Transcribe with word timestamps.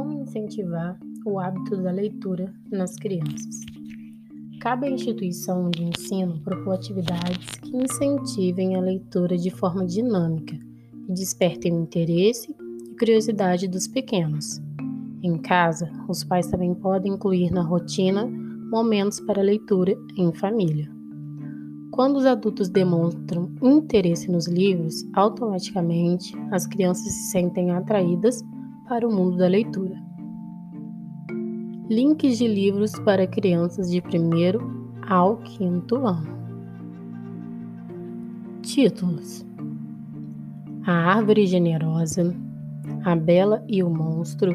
incentivar 0.00 0.98
o 1.26 1.38
hábito 1.38 1.76
da 1.82 1.90
leitura 1.90 2.52
nas 2.70 2.96
crianças. 2.96 3.60
Cabe 4.60 4.86
à 4.86 4.90
instituição 4.90 5.68
de 5.70 5.84
ensino 5.84 6.40
propor 6.40 6.74
atividades 6.74 7.46
que 7.60 7.76
incentivem 7.76 8.76
a 8.76 8.80
leitura 8.80 9.36
de 9.36 9.50
forma 9.50 9.84
dinâmica 9.84 10.56
e 11.08 11.12
despertem 11.12 11.74
o 11.74 11.82
interesse 11.82 12.54
e 12.88 12.96
curiosidade 12.96 13.68
dos 13.68 13.86
pequenos. 13.86 14.60
Em 15.22 15.36
casa, 15.36 15.90
os 16.08 16.24
pais 16.24 16.46
também 16.46 16.74
podem 16.74 17.12
incluir 17.12 17.50
na 17.50 17.62
rotina 17.62 18.24
momentos 18.70 19.20
para 19.20 19.42
leitura 19.42 19.96
em 20.16 20.32
família. 20.32 20.90
Quando 21.90 22.16
os 22.16 22.24
adultos 22.24 22.70
demonstram 22.70 23.50
interesse 23.60 24.30
nos 24.30 24.48
livros, 24.48 25.04
automaticamente 25.12 26.34
as 26.50 26.66
crianças 26.66 27.12
se 27.12 27.30
sentem 27.30 27.70
atraídas 27.70 28.42
para 28.92 29.08
o 29.08 29.10
mundo 29.10 29.38
da 29.38 29.48
leitura. 29.48 29.96
Links 31.88 32.36
de 32.36 32.46
livros 32.46 32.92
para 33.06 33.26
crianças 33.26 33.90
de 33.90 34.02
primeiro 34.02 34.60
ao 35.08 35.38
quinto 35.38 36.06
ano. 36.06 36.28
Títulos: 38.60 39.46
A 40.84 40.92
Árvore 40.92 41.46
Generosa, 41.46 42.36
A 43.02 43.16
Bela 43.16 43.64
e 43.66 43.82
o 43.82 43.88
Monstro, 43.88 44.54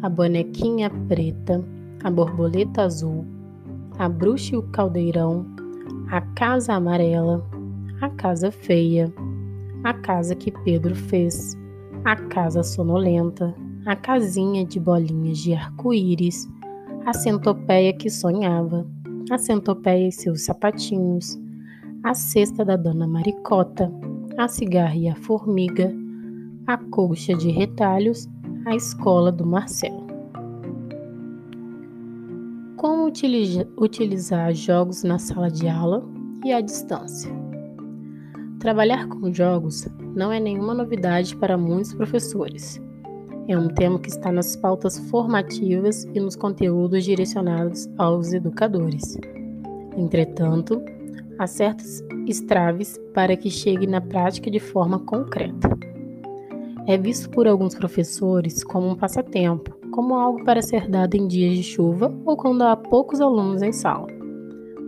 A 0.00 0.08
Bonequinha 0.08 0.88
Preta, 1.06 1.62
A 2.02 2.10
Borboleta 2.10 2.84
Azul, 2.84 3.26
A 3.98 4.08
Bruxa 4.08 4.54
e 4.54 4.58
o 4.58 4.62
Caldeirão, 4.62 5.44
A 6.10 6.22
Casa 6.22 6.72
Amarela, 6.72 7.46
A 8.00 8.08
Casa 8.08 8.50
Feia, 8.50 9.12
A 9.84 9.92
Casa 9.92 10.34
que 10.34 10.50
Pedro 10.64 10.94
Fez, 10.94 11.54
A 12.06 12.16
Casa 12.16 12.62
Sonolenta, 12.62 13.54
A 13.88 13.96
Casinha 13.96 14.66
de 14.66 14.78
Bolinhas 14.78 15.38
de 15.38 15.54
Arco-Íris, 15.54 16.46
a 17.06 17.14
centopeia 17.14 17.90
que 17.90 18.10
sonhava, 18.10 18.86
a 19.30 19.38
centopeia 19.38 20.08
e 20.08 20.12
seus 20.12 20.44
sapatinhos, 20.44 21.40
a 22.02 22.12
cesta 22.12 22.66
da 22.66 22.76
dona 22.76 23.08
Maricota, 23.08 23.90
a 24.36 24.46
cigarra 24.46 24.94
e 24.94 25.08
a 25.08 25.16
formiga, 25.16 25.90
a 26.66 26.76
colcha 26.76 27.34
de 27.34 27.48
retalhos, 27.50 28.28
a 28.66 28.76
escola 28.76 29.32
do 29.32 29.46
Marcelo. 29.46 30.06
Como 32.76 33.06
utilizar 33.06 34.52
jogos 34.52 35.02
na 35.02 35.18
sala 35.18 35.50
de 35.50 35.66
aula 35.66 36.06
e 36.44 36.52
à 36.52 36.60
distância? 36.60 37.32
Trabalhar 38.58 39.08
com 39.08 39.32
jogos 39.32 39.88
não 40.14 40.30
é 40.30 40.38
nenhuma 40.38 40.74
novidade 40.74 41.34
para 41.34 41.56
muitos 41.56 41.94
professores. 41.94 42.86
É 43.48 43.56
um 43.56 43.66
tema 43.66 43.98
que 43.98 44.10
está 44.10 44.30
nas 44.30 44.54
pautas 44.54 44.98
formativas 45.08 46.04
e 46.12 46.20
nos 46.20 46.36
conteúdos 46.36 47.02
direcionados 47.02 47.88
aos 47.96 48.34
educadores. 48.34 49.16
Entretanto, 49.96 50.82
há 51.38 51.46
certos 51.46 52.04
estraves 52.26 53.00
para 53.14 53.34
que 53.38 53.48
chegue 53.48 53.86
na 53.86 54.02
prática 54.02 54.50
de 54.50 54.60
forma 54.60 54.98
concreta. 54.98 55.70
É 56.86 56.98
visto 56.98 57.30
por 57.30 57.48
alguns 57.48 57.74
professores 57.74 58.62
como 58.62 58.86
um 58.86 58.94
passatempo, 58.94 59.74
como 59.92 60.14
algo 60.14 60.44
para 60.44 60.60
ser 60.60 60.86
dado 60.86 61.14
em 61.14 61.26
dias 61.26 61.56
de 61.56 61.62
chuva 61.62 62.14
ou 62.26 62.36
quando 62.36 62.60
há 62.60 62.76
poucos 62.76 63.18
alunos 63.18 63.62
em 63.62 63.72
sala. 63.72 64.08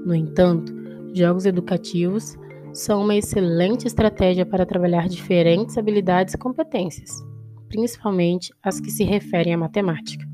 No 0.04 0.14
entanto, 0.14 0.70
jogos 1.14 1.46
educativos 1.46 2.36
são 2.74 3.04
uma 3.04 3.16
excelente 3.16 3.86
estratégia 3.86 4.44
para 4.44 4.66
trabalhar 4.66 5.08
diferentes 5.08 5.78
habilidades 5.78 6.34
e 6.34 6.38
competências 6.38 7.29
principalmente 7.70 8.52
as 8.62 8.80
que 8.80 8.90
se 8.90 9.04
referem 9.04 9.54
à 9.54 9.56
matemática. 9.56 10.28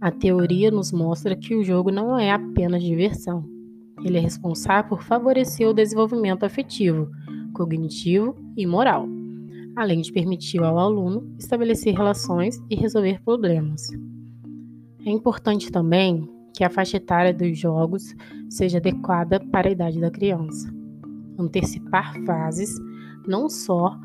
A 0.00 0.10
teoria 0.12 0.70
nos 0.70 0.92
mostra 0.92 1.36
que 1.36 1.54
o 1.54 1.64
jogo 1.64 1.90
não 1.90 2.16
é 2.16 2.30
apenas 2.30 2.82
diversão. 2.82 3.44
Ele 4.04 4.16
é 4.16 4.20
responsável 4.20 4.88
por 4.88 5.02
favorecer 5.02 5.68
o 5.68 5.74
desenvolvimento 5.74 6.44
afetivo, 6.44 7.10
cognitivo 7.52 8.36
e 8.56 8.64
moral, 8.64 9.08
além 9.74 10.00
de 10.00 10.12
permitir 10.12 10.62
ao 10.62 10.78
aluno 10.78 11.34
estabelecer 11.36 11.94
relações 11.96 12.62
e 12.70 12.76
resolver 12.76 13.20
problemas. 13.24 13.88
É 15.04 15.10
importante 15.10 15.72
também 15.72 16.28
que 16.56 16.62
a 16.62 16.70
faixa 16.70 16.98
etária 16.98 17.34
dos 17.34 17.58
jogos 17.58 18.14
seja 18.48 18.78
adequada 18.78 19.40
para 19.40 19.68
a 19.68 19.72
idade 19.72 20.00
da 20.00 20.10
criança. 20.10 20.72
Antecipar 21.36 22.14
fases 22.24 22.72
não 23.26 23.48
só 23.48 23.98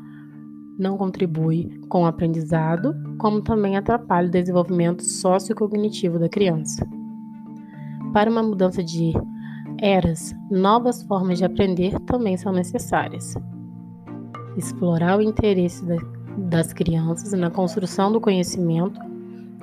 não 0.78 0.96
contribui 0.96 1.80
com 1.88 2.02
o 2.02 2.06
aprendizado, 2.06 2.94
como 3.18 3.40
também 3.40 3.76
atrapalha 3.76 4.28
o 4.28 4.30
desenvolvimento 4.30 5.02
sociocognitivo 5.02 6.18
da 6.18 6.28
criança. 6.28 6.86
Para 8.12 8.30
uma 8.30 8.42
mudança 8.42 8.82
de 8.82 9.12
eras, 9.80 10.34
novas 10.50 11.02
formas 11.02 11.38
de 11.38 11.44
aprender 11.44 11.98
também 12.00 12.36
são 12.36 12.52
necessárias. 12.52 13.34
Explorar 14.56 15.18
o 15.18 15.22
interesse 15.22 15.84
das 16.38 16.72
crianças 16.72 17.32
na 17.32 17.50
construção 17.50 18.12
do 18.12 18.20
conhecimento 18.20 19.00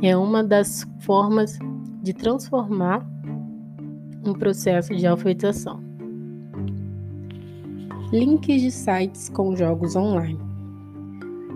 é 0.02 0.16
uma 0.18 0.44
das 0.44 0.86
formas 1.00 1.58
de 2.02 2.14
transformar 2.14 3.06
um 4.26 4.34
processo 4.34 4.96
de 4.96 5.06
alfabetização. 5.08 5.82
Links 8.12 8.62
de 8.62 8.72
sites 8.72 9.30
com 9.30 9.56
jogos 9.56 9.96
online. 9.96 10.51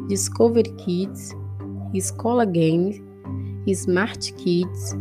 Discover 0.07 0.63
Kids, 0.77 1.33
Escola 1.93 2.45
Game, 2.45 3.03
Smart 3.73 4.33
Kids, 4.33 4.93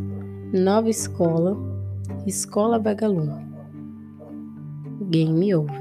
Nova 0.52 0.88
Escola, 0.88 1.56
Escola 2.26 2.78
Vagalume. 2.78 3.44
Game 5.10 5.54
Over. 5.54 5.80